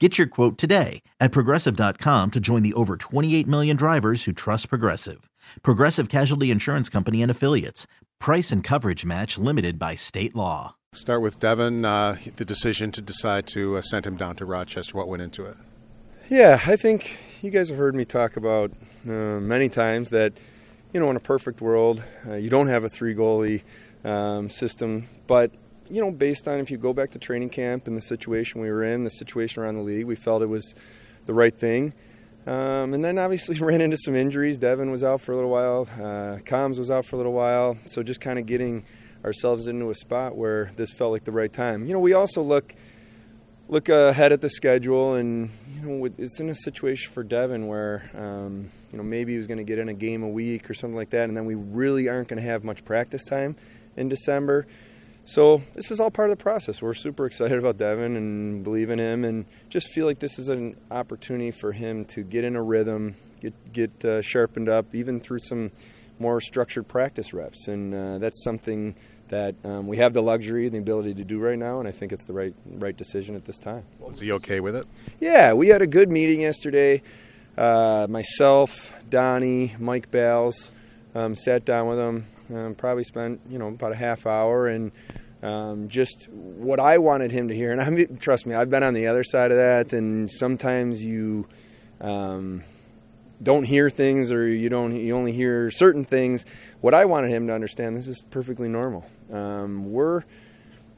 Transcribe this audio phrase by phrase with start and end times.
[0.00, 4.68] Get your quote today at progressive.com to join the over 28 million drivers who trust
[4.68, 5.30] Progressive.
[5.62, 7.86] Progressive Casualty Insurance Company and Affiliates.
[8.18, 10.74] Price and coverage match limited by state law.
[10.94, 14.96] Start with Devon, uh, the decision to decide to uh, send him down to Rochester.
[14.96, 15.56] What went into it?
[16.28, 18.72] Yeah, I think you guys have heard me talk about
[19.06, 20.32] uh, many times that,
[20.92, 23.62] you know, in a perfect world, uh, you don't have a three goalie
[24.04, 25.52] um, system, but
[25.90, 28.70] you know, based on if you go back to training camp and the situation we
[28.70, 30.74] were in, the situation around the league, we felt it was
[31.26, 31.94] the right thing.
[32.46, 34.58] Um, and then obviously ran into some injuries.
[34.58, 35.88] Devon was out for a little while.
[36.00, 37.76] Uh, Combs was out for a little while.
[37.86, 38.84] So just kind of getting
[39.24, 41.86] ourselves into a spot where this felt like the right time.
[41.86, 42.74] You know, we also look
[43.66, 48.10] look ahead at the schedule, and you know, it's in a situation for Devon where
[48.14, 50.74] um, you know maybe he was going to get in a game a week or
[50.74, 53.56] something like that, and then we really aren't going to have much practice time
[53.96, 54.66] in December.
[55.26, 56.82] So this is all part of the process.
[56.82, 60.48] We're super excited about Devon and believe in him, and just feel like this is
[60.48, 65.20] an opportunity for him to get in a rhythm, get get uh, sharpened up, even
[65.20, 65.70] through some
[66.18, 67.68] more structured practice reps.
[67.68, 68.94] And uh, that's something
[69.28, 72.12] that um, we have the luxury, the ability to do right now, and I think
[72.12, 73.84] it's the right right decision at this time.
[74.00, 74.86] Was he okay with it?
[75.20, 77.02] Yeah, we had a good meeting yesterday.
[77.56, 80.70] Uh, myself, Donnie, Mike Bales,
[81.14, 84.92] um, sat down with him um, probably spent you know about a half hour and
[85.42, 87.70] um, just what I wanted him to hear.
[87.70, 91.46] And I trust me, I've been on the other side of that, and sometimes you
[92.00, 92.64] um,
[93.42, 96.44] don't hear things, or you don't you only hear certain things.
[96.80, 99.04] What I wanted him to understand, this is perfectly normal.
[99.32, 100.22] Um, we're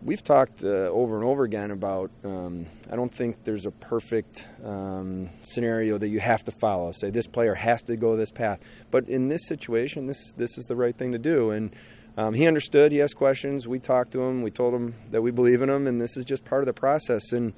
[0.06, 2.11] we've talked uh, over and over again about.
[2.25, 6.93] Um, I don't think there's a perfect um, scenario that you have to follow.
[6.93, 10.65] Say this player has to go this path, but in this situation, this this is
[10.66, 11.50] the right thing to do.
[11.50, 11.75] And
[12.16, 12.93] um, he understood.
[12.93, 13.69] He asked questions.
[13.69, 14.43] We talked to him.
[14.43, 16.72] We told him that we believe in him, and this is just part of the
[16.72, 17.33] process.
[17.33, 17.53] And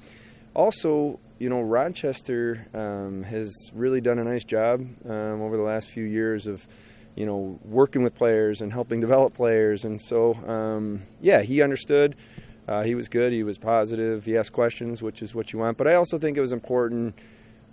[0.53, 5.89] also, you know, Rochester um, has really done a nice job um, over the last
[5.89, 6.67] few years of
[7.19, 9.83] you know, working with players and helping develop players.
[9.83, 12.15] And so, um, yeah, he understood.
[12.65, 13.33] Uh, he was good.
[13.33, 14.23] He was positive.
[14.23, 15.77] He asked questions, which is what you want.
[15.77, 17.19] But I also think it was important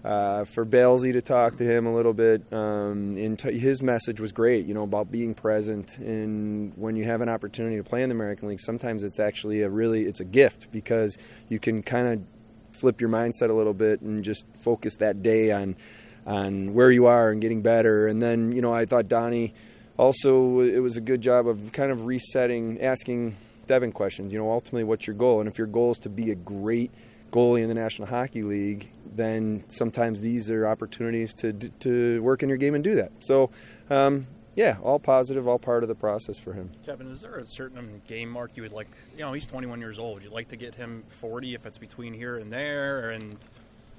[0.05, 2.43] uh, for Balesy to talk to him a little bit.
[2.53, 5.97] Um, and t- his message was great, you know, about being present.
[5.99, 9.63] And when you have an opportunity to play in the American League, sometimes it's actually
[9.63, 11.19] a really it's a gift because
[11.49, 15.53] you can kind of flip your mindset a little bit and just focus that day
[15.53, 15.77] on
[16.27, 18.09] on where you are and getting better.
[18.09, 19.55] And then, you know, I thought Donnie
[19.97, 24.33] also it was a good job of kind of resetting, asking Devon questions.
[24.33, 25.41] You know, ultimately, what's your goal?
[25.41, 26.91] And if your goal is to be a great
[27.31, 32.49] goalie in the National Hockey League, then sometimes these are opportunities to to work in
[32.49, 33.13] your game and do that.
[33.21, 33.51] So.
[33.89, 34.27] Um,
[34.57, 36.71] yeah, all positive, all part of the process for him.
[36.87, 38.89] Kevyn, is there a certain game mark you would like?
[39.15, 40.15] You know, he's 21 years old.
[40.15, 43.11] Would you like to get him 40 if it's between here and there?
[43.11, 43.37] And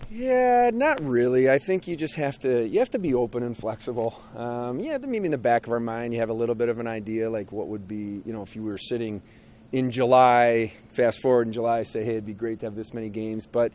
[0.10, 1.50] yeah, not really.
[1.50, 4.22] I think you just have to you have to be open and flexible.
[4.36, 6.80] Um, yeah, maybe in the back of our mind you have a little bit of
[6.80, 9.22] an idea like what would be you know if you were sitting
[9.72, 13.10] in July, fast forward in July, say hey it'd be great to have this many
[13.10, 13.72] games, but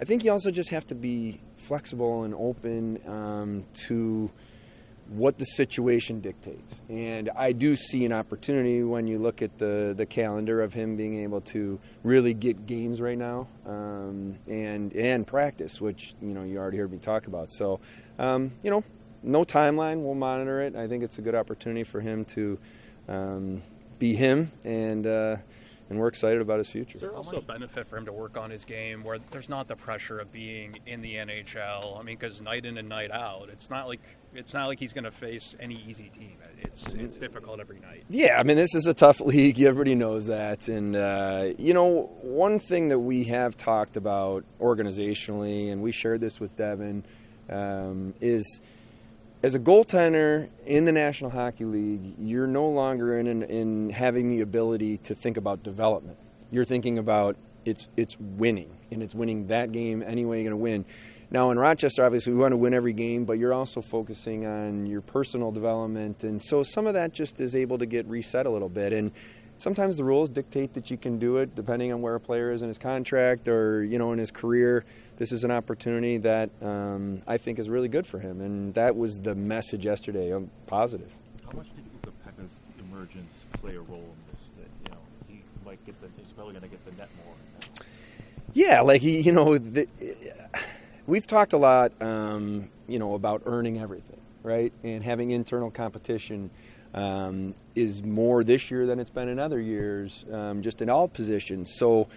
[0.00, 4.30] I think you also just have to be flexible and open um, to
[5.08, 6.82] what the situation dictates.
[6.88, 10.96] And I do see an opportunity when you look at the, the calendar of him
[10.96, 16.42] being able to really get games right now um, and and practice, which you know
[16.42, 17.50] you already heard me talk about.
[17.52, 17.80] So
[18.18, 18.84] um, you know,
[19.22, 20.02] no timeline.
[20.02, 20.74] We'll monitor it.
[20.74, 22.58] I think it's a good opportunity for him to
[23.08, 23.62] um,
[23.98, 25.06] be him and.
[25.06, 25.36] Uh,
[25.88, 26.96] and we're excited about his future.
[26.96, 29.68] Is there also a benefit for him to work on his game where there's not
[29.68, 31.98] the pressure of being in the NHL?
[31.98, 34.00] I mean, because night in and night out, it's not like
[34.34, 36.36] it's not like he's going to face any easy team.
[36.58, 38.04] It's it's difficult every night.
[38.10, 39.60] Yeah, I mean, this is a tough league.
[39.60, 45.70] Everybody knows that, and uh, you know, one thing that we have talked about organizationally,
[45.70, 47.04] and we shared this with Devon,
[47.48, 48.60] um, is
[49.42, 54.28] as a goaltender in the National Hockey League, you're no longer in, in, in having
[54.28, 56.18] the ability to think about development.
[56.50, 60.42] You're thinking about it's it's winning, and it's winning that game anyway.
[60.42, 60.84] You're going to win.
[61.30, 64.86] Now in Rochester, obviously, we want to win every game, but you're also focusing on
[64.86, 68.50] your personal development, and so some of that just is able to get reset a
[68.50, 68.92] little bit.
[68.92, 69.10] And
[69.58, 72.62] sometimes the rules dictate that you can do it, depending on where a player is
[72.62, 74.84] in his contract or you know in his career
[75.16, 78.96] this is an opportunity that um, I think is really good for him, and that
[78.96, 80.30] was the message yesterday.
[80.30, 81.10] I'm positive.
[81.44, 84.50] How much did Ukko-Pekka's emergence play a role in this?
[84.58, 87.34] That you know he might get the he's probably going to get the net more.
[88.52, 89.88] Yeah, like he, you know, the,
[91.06, 96.50] we've talked a lot, um, you know, about earning everything, right, and having internal competition.
[96.94, 101.08] Um, is more this year than it's been in other years, um, just in all
[101.08, 101.74] positions.
[101.76, 102.08] So,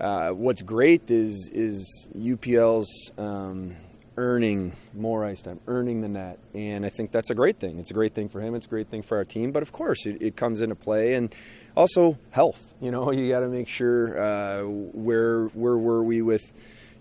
[0.00, 3.76] uh, what's great is is UPL's um,
[4.16, 7.78] earning more ice time, earning the net, and I think that's a great thing.
[7.78, 8.54] It's a great thing for him.
[8.54, 9.52] It's a great thing for our team.
[9.52, 11.34] But of course, it, it comes into play, and
[11.76, 12.74] also health.
[12.80, 16.50] You know, you got to make sure uh, where where were we with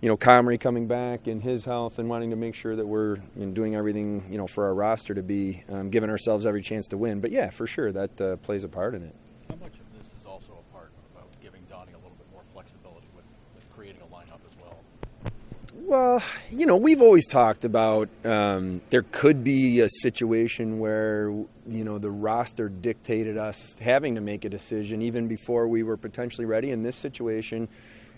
[0.02, 3.16] you know Comrie coming back and his health, and wanting to make sure that we're
[3.38, 6.62] you know, doing everything you know for our roster to be um, giving ourselves every
[6.62, 7.22] chance to win.
[7.22, 9.16] But yeah, for sure that uh, plays a part in it.
[15.90, 16.22] Well,
[16.52, 21.98] you know, we've always talked about um, there could be a situation where, you know,
[21.98, 26.70] the roster dictated us having to make a decision even before we were potentially ready.
[26.70, 27.68] In this situation,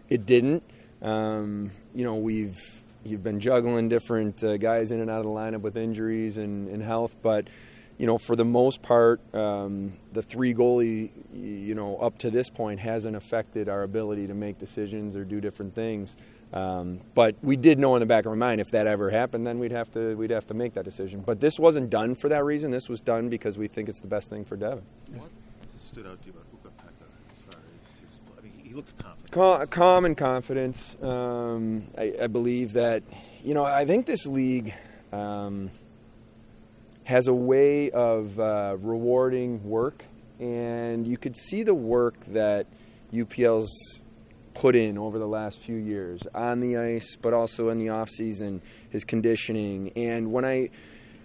[0.09, 0.63] it didn't.
[1.01, 2.59] Um, you know, we've
[3.05, 6.67] you've been juggling different uh, guys in and out of the lineup with injuries and,
[6.67, 7.47] and health, but
[7.97, 12.49] you know, for the most part, um, the three goalie, you know, up to this
[12.49, 16.15] point hasn't affected our ability to make decisions or do different things.
[16.53, 19.47] Um, but we did know in the back of our mind if that ever happened,
[19.47, 21.23] then we'd have to we'd have to make that decision.
[21.25, 22.71] But this wasn't done for that reason.
[22.71, 24.83] This was done because we think it's the best thing for Devon.
[25.13, 25.29] What
[25.79, 27.57] stood out to you about Ukko-Pekka?
[28.37, 29.31] I mean, he looks confident.
[29.31, 30.95] Calm, calm and confidence.
[31.01, 33.03] Um, I, I, believe that
[33.45, 33.63] you know.
[33.63, 34.73] I think this league
[35.13, 35.69] um,
[37.03, 40.05] has a way of uh, rewarding work,
[40.39, 42.67] and you could see the work that
[43.13, 43.99] UPL's
[44.53, 48.09] put in over the last few years on the ice, but also in the off
[48.09, 49.91] season, his conditioning.
[49.95, 50.69] And when I,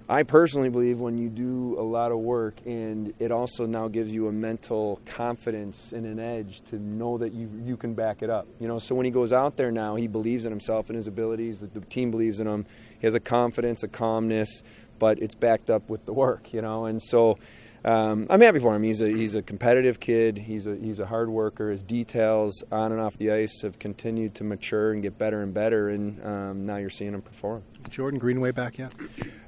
[0.08, 4.14] I personally believe when you do a lot of work, and it also now gives
[4.14, 8.30] you a mental confidence and an edge to know that you you can back it
[8.30, 8.46] up.
[8.60, 11.08] You know, so when he goes out there now, he believes in himself and his
[11.08, 11.60] abilities.
[11.60, 12.66] That the team believes in him.
[13.00, 14.62] He has a confidence, a calmness,
[14.98, 16.52] but it's backed up with the work.
[16.52, 17.38] You know, and so
[17.86, 18.82] um, I'm happy for him.
[18.82, 20.38] He's a he's a competitive kid.
[20.38, 21.70] He's a he's a hard worker.
[21.70, 25.54] His details on and off the ice have continued to mature and get better and
[25.54, 27.62] better, and um, now you're seeing him perform.
[27.88, 28.92] Jordan Greenway back yet?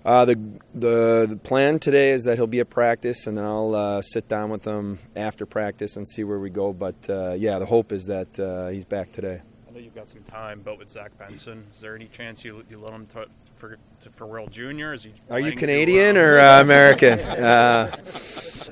[0.05, 0.39] Uh, the,
[0.73, 4.29] the the plan today is that he'll be at practice, and then I'll uh, sit
[4.29, 6.73] down with him after practice and see where we go.
[6.73, 9.43] But uh, yeah, the hope is that uh, he's back today
[9.78, 12.78] know you've got some time, but with Zach Benson, is there any chance you, you
[12.78, 14.92] let him to, for to, for World Junior?
[14.92, 17.19] Is he Are you Canadian to, uh, or uh, American?
[17.20, 17.96] uh,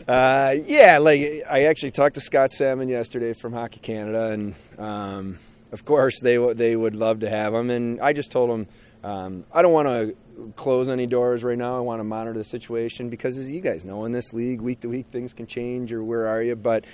[0.08, 5.38] uh, yeah, like I actually talked to Scott Salmond yesterday from Hockey Canada, and um,
[5.72, 7.70] of course they they would love to have him.
[7.70, 8.66] And I just told him
[9.04, 10.16] um, I don't want to
[10.56, 11.76] close any doors right now.
[11.76, 14.80] I want to monitor the situation because, as you guys know, in this league, week
[14.80, 15.92] to week, things can change.
[15.92, 16.56] Or where are you?
[16.56, 16.84] But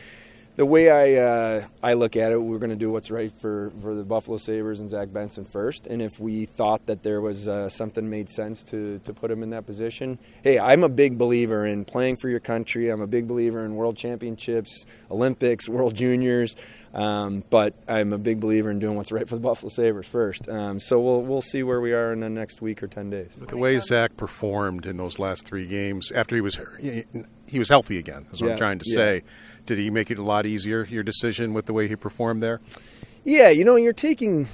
[0.56, 3.72] the way I uh, I look at it, we're going to do what's right for,
[3.80, 5.86] for the Buffalo Sabres and Zach Benson first.
[5.86, 9.42] And if we thought that there was uh, something made sense to, to put him
[9.42, 12.90] in that position, hey, I'm a big believer in playing for your country.
[12.90, 16.54] I'm a big believer in World Championships, Olympics, World Juniors.
[16.94, 20.46] Um, but I'm a big believer in doing what's right for the Buffalo Sabres first.
[20.46, 23.34] Um, so we'll we'll see where we are in the next week or ten days.
[23.38, 27.04] But the way Zach performed in those last three games after he was he,
[27.46, 28.94] he was healthy again, is what yeah, I'm trying to yeah.
[28.94, 29.22] say
[29.66, 32.60] did he make it a lot easier, your decision with the way he performed there?
[33.24, 34.48] Yeah, you know, you're taking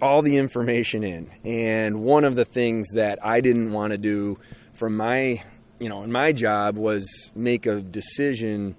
[0.00, 1.30] all the information in.
[1.44, 4.38] And one of the things that I didn't want to do
[4.72, 5.42] from my,
[5.78, 8.76] you know, in my job was make a decision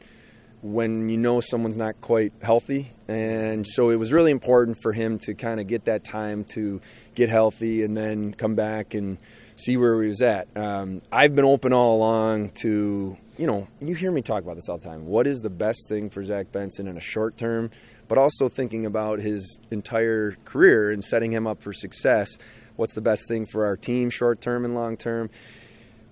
[0.61, 2.91] when you know someone's not quite healthy.
[3.07, 6.81] And so it was really important for him to kind of get that time to
[7.15, 9.17] get healthy and then come back and
[9.55, 10.47] see where he was at.
[10.55, 14.67] Um, I've been open all along to, you know, you hear me talk about this
[14.67, 15.05] all the time.
[15.05, 17.71] What is the best thing for Zach Benson in a short term,
[18.09, 22.37] but also thinking about his entire career and setting him up for success?
[22.75, 25.29] What's the best thing for our team, short term and long term?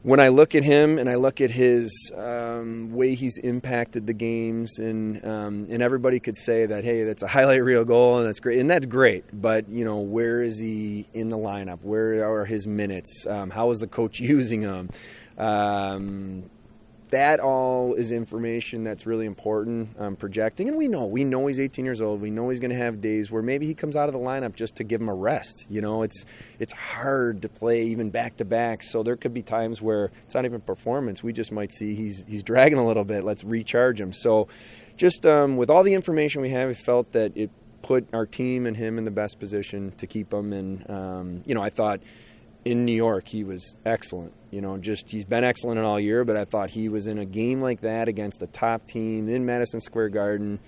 [0.04, 4.14] when I look at him and I look at his um, way he's impacted the
[4.14, 8.28] games, and um, and everybody could say that hey, that's a highlight reel goal and
[8.28, 9.26] that's great, and that's great.
[9.34, 11.80] But you know, where is he in the lineup?
[11.82, 13.26] Where are his minutes?
[13.28, 14.90] Um, how is the coach using him?
[15.38, 16.50] Um,
[17.10, 20.68] that all is information that's really important um, projecting.
[20.68, 22.22] And we know we know he's 18 years old.
[22.22, 24.56] We know he's going to have days where maybe he comes out of the lineup
[24.56, 26.04] just to give him a rest you know?
[26.04, 26.26] It's
[26.60, 28.84] it's hard to play even back to back.
[28.84, 31.24] So there could be times where it's not even performance.
[31.24, 33.24] We just might see he's he's dragging a little bit.
[33.24, 34.14] Let's recharge him.
[34.14, 34.48] So
[34.96, 37.50] just um, with all the information we have we felt that it
[37.82, 40.54] put our team and him in the best position to keep him.
[40.54, 42.02] And um, you know i thought
[42.68, 44.34] in New York, he was excellent.
[44.52, 47.26] You know, just he's been excellent all year, but I thought he was in a
[47.26, 50.60] game like that against a top team in Madison Square Garden.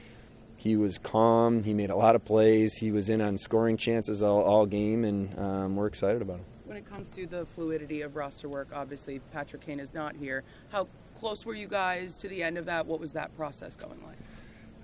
[0.56, 1.64] He was calm.
[1.64, 2.76] He made a lot of plays.
[2.76, 6.46] He was in on scoring chances all, all game, and um, we're excited about him.
[6.66, 10.44] When it comes to the fluidity of roster work, obviously Patrick Kane is not here.
[10.72, 10.88] How
[11.20, 12.86] close were you guys to the end of that?
[12.86, 14.18] What was that process going like?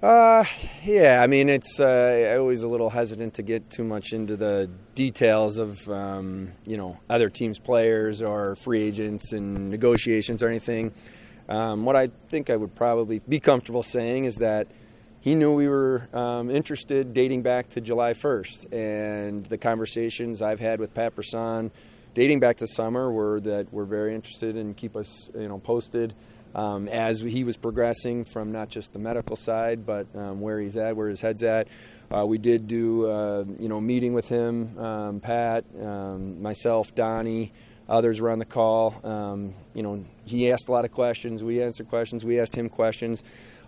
[0.03, 0.43] Uh,
[0.83, 1.21] yeah.
[1.21, 1.85] I mean, it's uh,
[2.33, 6.77] I always a little hesitant to get too much into the details of um, you
[6.77, 10.91] know other teams' players or free agents and negotiations or anything.
[11.47, 14.67] Um, what I think I would probably be comfortable saying is that
[15.21, 20.59] he knew we were um, interested dating back to July 1st, and the conversations I've
[20.59, 21.71] had with Pat Brisson
[22.13, 26.13] dating back to summer were that we're very interested and keep us you know posted
[26.55, 30.77] um, as he was progressing from not just the medical side, but um, where he's
[30.77, 31.67] at, where his head's at.
[32.09, 37.51] Uh, we did do, uh, you know, meeting with him, um, Pat, um, myself, Donnie,
[37.89, 38.95] others were on the call.
[39.03, 41.43] Um, you know, he asked a lot of questions.
[41.43, 42.23] We answered questions.
[42.23, 43.21] We asked him questions.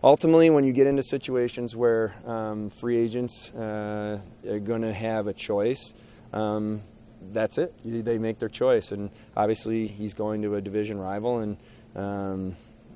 [0.03, 5.27] Ultimately, when you get into situations where um, free agents uh, are going to have
[5.27, 5.93] a choice,
[6.31, 7.73] that's it.
[7.83, 11.57] They make their choice, and obviously, he's going to a division rival, and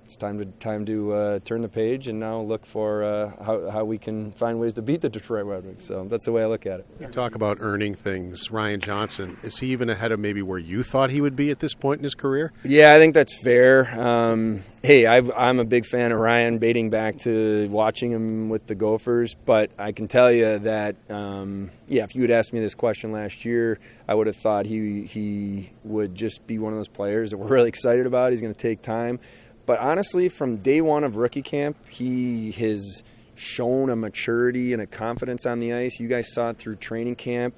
[0.03, 3.69] it's time to time to uh, turn the page and now look for uh, how,
[3.69, 5.85] how we can find ways to beat the Detroit Red Wings.
[5.85, 6.85] So that's the way I look at it.
[6.99, 8.51] You talk about earning things.
[8.51, 11.59] Ryan Johnson is he even ahead of maybe where you thought he would be at
[11.59, 12.51] this point in his career?
[12.63, 13.99] Yeah, I think that's fair.
[13.99, 18.67] Um, hey, i am a big fan of Ryan, dating back to watching him with
[18.67, 19.35] the Gophers.
[19.45, 23.11] But I can tell you that um, yeah, if you had asked me this question
[23.11, 23.77] last year,
[24.07, 27.47] I would have thought he he would just be one of those players that we're
[27.55, 28.31] really excited about.
[28.31, 29.19] He's going to take time.
[29.65, 33.03] But honestly, from day one of rookie camp, he has
[33.35, 35.99] shown a maturity and a confidence on the ice.
[35.99, 37.55] You guys saw it through training camp.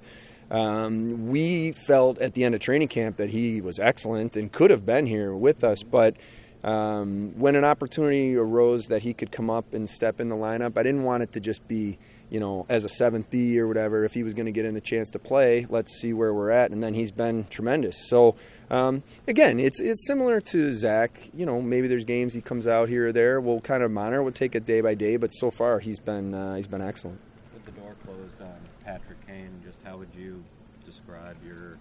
[0.51, 4.69] Um, we felt at the end of training camp that he was excellent and could
[4.69, 6.15] have been here with us, but
[6.63, 10.77] um, when an opportunity arose that he could come up and step in the lineup,
[10.77, 11.97] I didn't want it to just be
[12.33, 14.73] you know, as a seventh D or whatever, if he was going to get in
[14.73, 16.71] the chance to play, let's see where we're at.
[16.71, 18.09] And then he's been tremendous.
[18.09, 18.35] So
[18.71, 21.29] um, again, it's it's similar to Zach.
[21.31, 23.39] You know, maybe there's games he comes out here or there.
[23.39, 24.23] We'll kind of monitor.
[24.23, 25.17] We'll take it day by day.
[25.17, 27.19] But so far, he's been uh, he's been excellent.
[27.53, 30.43] With the door closed on Patrick Kane, just how would you
[30.87, 31.77] describe your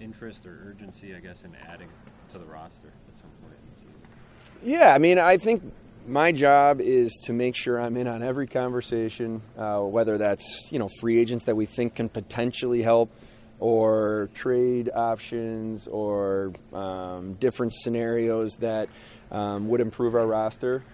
[0.00, 1.88] interest or urgency, I guess, in adding
[2.32, 4.70] to the roster at some point in the season?
[4.78, 5.64] Yeah, I mean, I think
[6.06, 10.78] my job is to make sure I'm in on every conversation, uh, whether that's you
[10.78, 13.10] know free agents that we think can potentially help,
[13.58, 18.88] or trade options, or um, different scenarios that
[19.30, 20.84] um, would improve our roster.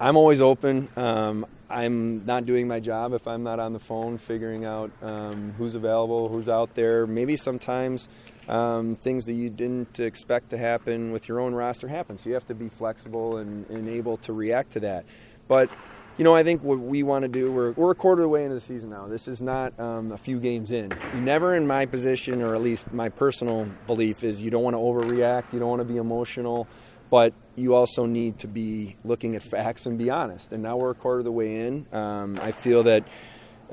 [0.00, 0.88] I'm always open.
[0.96, 5.54] Um, I'm not doing my job if I'm not on the phone figuring out um,
[5.56, 7.06] who's available, who's out there.
[7.06, 8.08] Maybe sometimes
[8.48, 12.16] um, things that you didn't expect to happen with your own roster happen.
[12.16, 15.04] So you have to be flexible and, and able to react to that.
[15.48, 15.70] But
[16.16, 18.28] you know, I think what we want to do, we're, we're a quarter of the
[18.28, 19.08] way into the season now.
[19.08, 20.92] This is not um, a few games in.
[21.14, 24.78] Never, in my position, or at least my personal belief, is you don't want to
[24.78, 26.68] overreact, you don't want to be emotional,
[27.10, 30.52] but you also need to be looking at facts and be honest.
[30.52, 31.86] And now we're a quarter of the way in.
[31.92, 33.04] Um, I feel that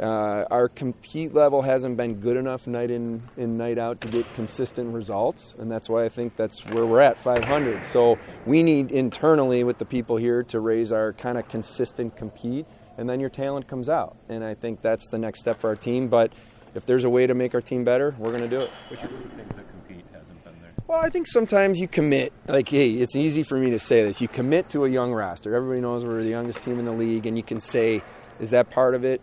[0.02, 4.34] uh, our compete level hasn't been good enough night in and night out to get
[4.34, 7.86] consistent results, and that's why I think that's where we're at 500.
[7.86, 12.66] So we need internally with the people here to raise our kind of consistent compete,
[12.98, 14.18] and then your talent comes out.
[14.28, 16.08] And I think that's the next step for our team.
[16.08, 16.34] But
[16.74, 18.72] if there's a way to make our team better, we're going to do it.
[18.88, 20.72] What you think the compete hasn't been there?
[20.88, 22.34] Well, I think sometimes you commit.
[22.48, 24.20] Like, hey, it's easy for me to say this.
[24.20, 25.54] You commit to a young roster.
[25.56, 28.02] Everybody knows we're the youngest team in the league, and you can say,
[28.40, 29.22] is that part of it?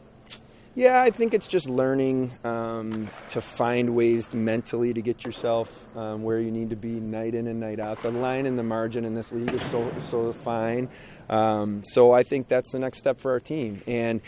[0.79, 6.23] Yeah, I think it's just learning um, to find ways mentally to get yourself um,
[6.23, 8.01] where you need to be night in and night out.
[8.01, 10.89] The line and the margin in this league is so so fine.
[11.29, 13.83] Um, so I think that's the next step for our team.
[13.89, 14.21] And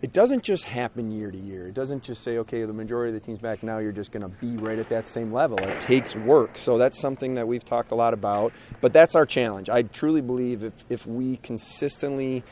[0.00, 1.68] it doesn't just happen year to year.
[1.68, 4.22] It doesn't just say, okay, the majority of the team's back now, you're just going
[4.22, 5.58] to be right at that same level.
[5.58, 6.56] It takes work.
[6.56, 8.54] So that's something that we've talked a lot about.
[8.80, 9.68] But that's our challenge.
[9.68, 12.44] I truly believe if, if we consistently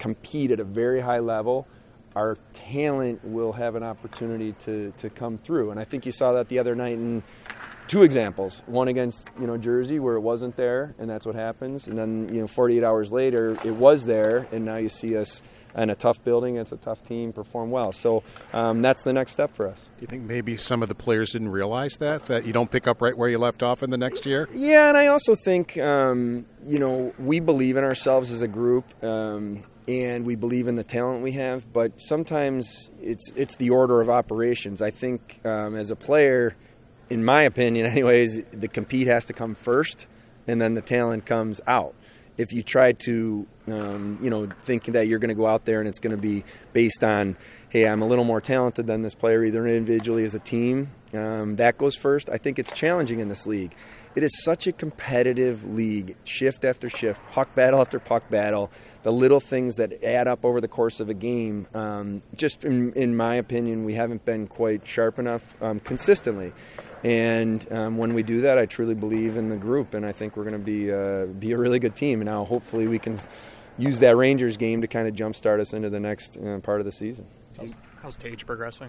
[0.00, 1.68] compete at a very high level,
[2.14, 5.70] our talent will have an opportunity to, to come through.
[5.70, 7.22] And I think you saw that the other night in
[7.88, 8.62] two examples.
[8.66, 11.86] One against you know Jersey where it wasn't there, and that's what happens.
[11.86, 15.42] And then you know 48 hours later, it was there, and now you see us
[15.76, 17.92] in a tough building against a tough team perform well.
[17.92, 19.88] So um, that's the next step for us.
[19.96, 22.86] Do you think maybe some of the players didn't realize that that you don't pick
[22.86, 24.48] up right where you left off in the next year?
[24.54, 28.84] Yeah, and I also think um, you know we believe in ourselves as a group.
[29.04, 31.72] Um, and we believe in the talent we have.
[31.72, 34.82] But sometimes it's it's the order of operations.
[34.82, 36.56] I think um, as a player,
[37.10, 40.06] in my opinion, anyways, the compete has to come first,
[40.46, 41.94] and then the talent comes out.
[42.38, 45.80] If you try to, um, you know, think that you're going to go out there
[45.80, 47.36] and it's going to be based on,
[47.68, 51.56] hey, I'm a little more talented than this player, either individually as a team, um,
[51.56, 52.30] that goes first.
[52.30, 53.74] I think it's challenging in this league.
[54.14, 58.70] It is such a competitive league, shift after shift, puck battle after puck battle
[59.02, 61.66] the little things that add up over the course of a game.
[61.74, 66.52] Um, just in, in, my opinion, we haven't been quite sharp enough um, consistently.
[67.02, 70.36] And um, when we do that, I truly believe in the group, and I think
[70.36, 72.20] we're going to be uh, be a really good team.
[72.20, 73.18] And now, hopefully, we can
[73.76, 76.84] use that Rangers game to kind of jumpstart us into the next uh, part of
[76.84, 77.26] the season.
[77.58, 78.88] How's, how's Tage progressing?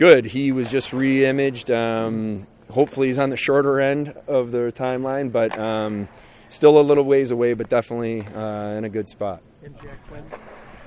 [0.00, 0.24] Good.
[0.24, 1.70] He was just re-imaged.
[1.70, 6.08] Um, hopefully, he's on the shorter end of the timeline, but um,
[6.48, 9.42] still a little ways away, but definitely uh, in a good spot.
[9.62, 10.40] And Jack?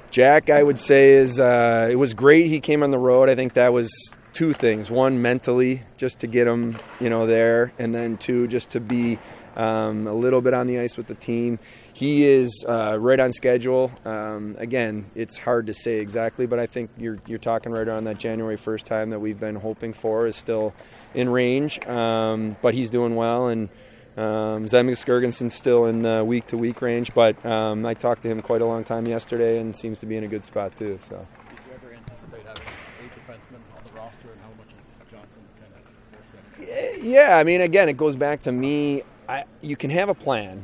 [0.10, 2.48] Jack, I would say, is uh, it was great.
[2.48, 3.29] He came on the road.
[3.29, 3.91] I think that was
[4.34, 8.72] two things: one, mentally, just to get him, you know, there, and then two, just
[8.72, 9.20] to be
[9.55, 11.60] um, a little bit on the ice with the team.
[11.93, 13.91] He is uh, right on schedule.
[14.05, 18.05] Um, again, it's hard to say exactly, but I think you're you're talking right around
[18.05, 20.74] that January first time that we've been hoping for is still
[21.13, 21.86] in range.
[21.88, 23.69] Um, but he's doing well and.
[24.15, 28.41] Um, Zemgus still in the week to week range, but um, I talked to him
[28.41, 30.98] quite a long time yesterday and seems to be in a good spot too.
[31.00, 31.15] So.
[31.50, 32.62] Did you ever anticipate having
[33.03, 37.03] eight defensemen on the roster, and how much is Johnson kind of that?
[37.03, 39.01] Yeah, I mean, again, it goes back to me.
[39.33, 40.63] I, you can have a plan,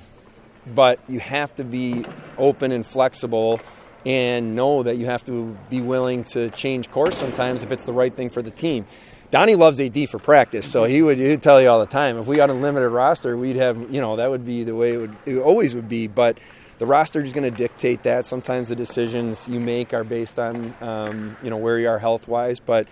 [0.67, 2.05] but you have to be
[2.37, 3.61] open and flexible
[4.05, 7.93] and know that you have to be willing to change course sometimes if it's the
[7.93, 8.85] right thing for the team.
[9.31, 12.19] Donnie loves AD for practice, so he would he'd tell you all the time.
[12.19, 14.93] If we got a limited roster, we'd have you know that would be the way
[14.93, 16.05] it would it always would be.
[16.05, 16.37] But
[16.77, 18.27] the roster is going to dictate that.
[18.27, 22.27] Sometimes the decisions you make are based on um, you know where you are health
[22.27, 22.59] wise.
[22.59, 22.87] But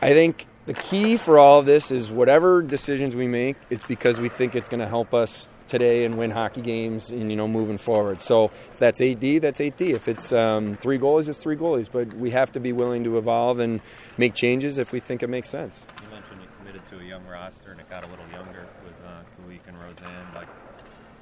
[0.00, 4.20] I think the key for all of this is whatever decisions we make, it's because
[4.20, 7.48] we think it's going to help us today and win hockey games and you know
[7.48, 8.20] moving forward.
[8.20, 9.80] So if that's AD, that's AD.
[9.80, 11.90] If it's um, three goalies, it's three goalies.
[11.90, 13.80] But we have to be willing to evolve and
[14.16, 15.84] make changes if we think it makes sense.
[16.04, 18.94] You mentioned you committed to a young roster and it got a little younger with
[19.04, 20.06] uh, Kulich and Rosen.
[20.36, 20.48] Like,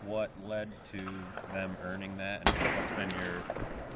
[0.05, 0.99] what led to
[1.55, 3.43] them earning that, and what's been your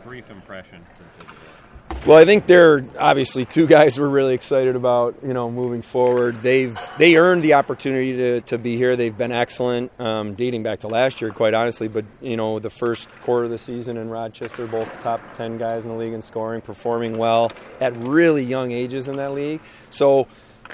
[0.02, 1.61] brief impression since they did
[2.06, 5.16] well, I think they're obviously two guys we're really excited about.
[5.22, 8.96] You know, moving forward, they've they earned the opportunity to, to be here.
[8.96, 11.86] They've been excellent, um, dating back to last year, quite honestly.
[11.88, 15.84] But you know, the first quarter of the season in Rochester, both top ten guys
[15.84, 19.60] in the league in scoring, performing well at really young ages in that league.
[19.90, 20.26] So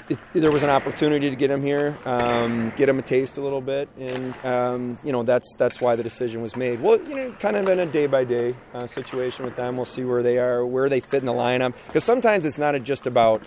[0.07, 3.41] it, there was an opportunity to get him here, um, get him a taste a
[3.41, 6.81] little bit, and um, you know that's that's why the decision was made.
[6.81, 9.75] Well, you know, kind of in a day by day situation with them.
[9.75, 12.81] We'll see where they are, where they fit in the lineup, because sometimes it's not
[12.83, 13.43] just about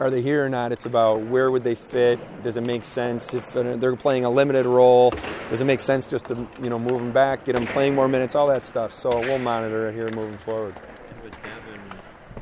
[0.00, 0.72] are they here or not.
[0.72, 2.18] It's about where would they fit.
[2.42, 5.12] Does it make sense if they're playing a limited role?
[5.50, 8.08] Does it make sense just to you know move them back, get them playing more
[8.08, 8.92] minutes, all that stuff.
[8.92, 10.74] So we'll monitor it here moving forward.
[11.22, 11.80] with Devon,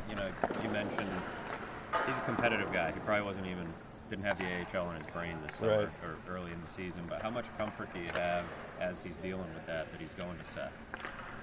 [0.09, 0.29] you know,
[0.63, 1.09] you mentioned
[2.07, 2.91] he's a competitive guy.
[2.91, 3.67] He probably wasn't even
[4.09, 5.89] didn't have the AHL in his brain this summer right.
[6.03, 7.01] or early in the season.
[7.09, 8.45] But how much comfort do you have
[8.79, 10.71] as he's dealing with that that he's going to Seth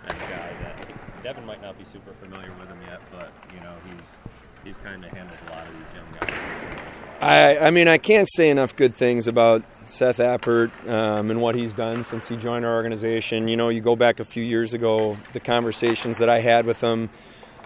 [0.06, 3.60] and a guy that Devon might not be super familiar with him yet, but you
[3.60, 4.06] know he's
[4.64, 6.86] he's kind of handled a lot of these young guys.
[7.20, 11.54] I, I mean, I can't say enough good things about Seth Appert um, and what
[11.54, 13.46] he's done since he joined our organization.
[13.46, 16.80] You know, you go back a few years ago, the conversations that I had with
[16.80, 17.10] him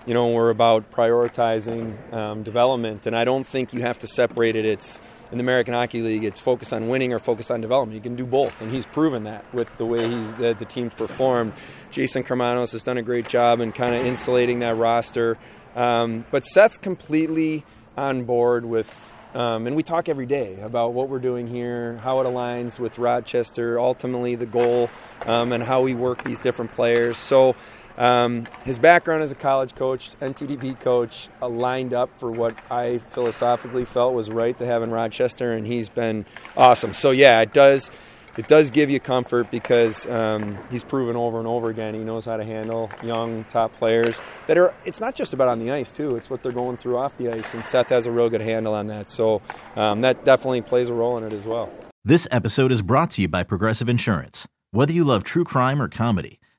[0.06, 4.54] you know, we're about prioritizing um, development, and I don't think you have to separate
[4.54, 4.66] it.
[4.66, 5.00] It's
[5.32, 7.96] in the American Hockey League, it's focused on winning or focused on development.
[7.96, 10.92] You can do both, and he's proven that with the way he's the, the team's
[10.92, 11.54] performed.
[11.90, 15.38] Jason Karmanos has done a great job in kind of insulating that roster,
[15.74, 17.64] um, but Seth's completely
[17.96, 19.12] on board with.
[19.34, 22.98] Um, and we talk every day about what we're doing here, how it aligns with
[22.98, 24.90] Rochester, ultimately the goal,
[25.26, 27.16] um, and how we work these different players.
[27.16, 27.56] So
[27.96, 33.84] um, his background as a college coach, NTDP coach, lined up for what I philosophically
[33.84, 36.26] felt was right to have in Rochester, and he's been
[36.56, 36.92] awesome.
[36.92, 37.90] So yeah, it does
[38.36, 42.24] it does give you comfort because um, he's proven over and over again he knows
[42.24, 45.92] how to handle young top players that are it's not just about on the ice
[45.92, 46.16] too.
[46.16, 48.74] It's what they're going through off the ice and seth has a real good handle
[48.74, 49.08] on that.
[49.10, 49.40] So
[49.76, 51.72] um, that definitely plays a role in it as well.
[52.04, 54.46] This episode is brought to you by progressive insurance.
[54.72, 56.40] Whether you love true crime or comedy